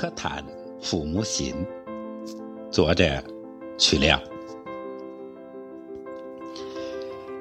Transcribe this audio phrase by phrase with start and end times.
[0.00, 0.44] 可叹
[0.80, 1.52] 父母心。
[2.70, 3.20] 作者：
[3.76, 4.20] 曲亮。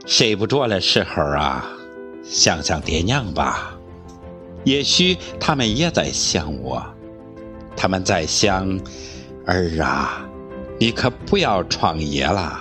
[0.07, 1.69] 睡不着的时候啊，
[2.23, 3.77] 想想爹娘吧。
[4.63, 6.83] 也许他们也在想我，
[7.75, 8.67] 他们在想：
[9.45, 10.27] 儿啊，
[10.79, 12.59] 你可不要创业了，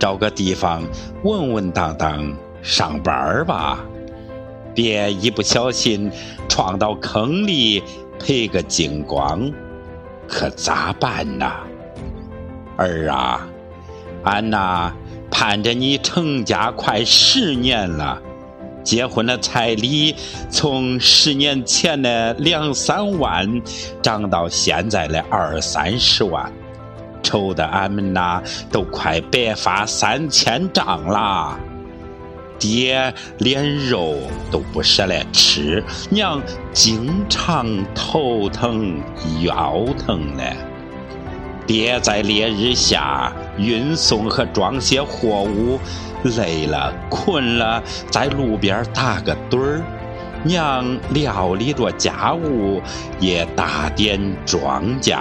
[0.00, 0.82] 找个地方
[1.22, 3.84] 稳稳当当上班吧，
[4.74, 6.10] 别一不小心
[6.48, 7.84] 撞到坑里。
[8.18, 9.50] 赔个精光，
[10.26, 11.60] 可咋办呐？
[12.76, 13.46] 儿啊，
[14.24, 14.92] 俺呐
[15.30, 18.20] 盼着你成家快十年了，
[18.84, 20.14] 结婚的彩礼
[20.48, 23.62] 从十年前的两三万
[24.02, 26.52] 涨到现在的二三十万，
[27.22, 31.58] 愁得俺们呐都快白发三千丈了。
[32.58, 34.16] 爹连肉
[34.50, 39.00] 都不舍得吃，娘经常头疼
[39.42, 40.42] 腰疼的。
[41.66, 45.78] 爹在烈日下运送和装卸货物，
[46.24, 49.82] 累了困了，在路边打个盹儿。
[50.44, 52.80] 娘料理着家务，
[53.20, 55.18] 也打点庄稼。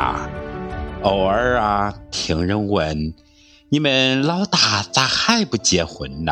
[1.01, 3.13] 偶尔啊，听人问
[3.69, 6.31] ：“你们老大咋还不结婚呢？”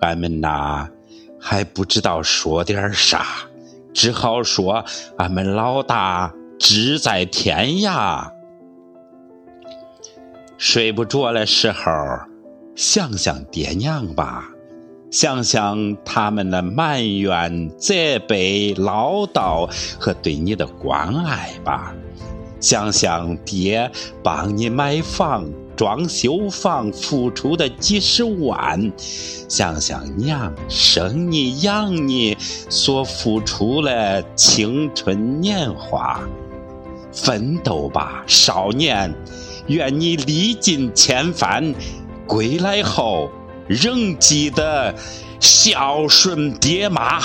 [0.00, 0.88] 俺们呐
[1.40, 3.26] 还不知道说点啥，
[3.92, 4.84] 只好说
[5.16, 8.30] 俺们老大志在天涯。
[10.58, 11.90] 睡不着的时候，
[12.74, 14.48] 想想爹娘吧，
[15.10, 17.94] 想想他们的埋怨、责
[18.26, 21.94] 备、唠叨和对你的关爱吧，
[22.58, 23.90] 想想爹
[24.22, 25.44] 帮你买房。
[25.76, 28.92] 装修房付出的几十万，
[29.46, 36.18] 想想娘生你养你所付出的青春年华，
[37.12, 39.14] 奋斗吧，少年！
[39.66, 41.74] 愿你历尽千帆，
[42.26, 43.30] 归来后
[43.66, 44.94] 仍记得
[45.40, 47.20] 孝顺爹妈。